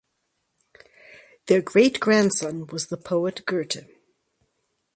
[1.45, 3.87] Their great grandson was the poet Goethe.